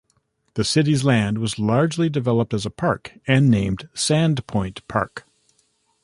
[0.55, 5.27] The city's land was largely developed as a park and named Sand Point Park.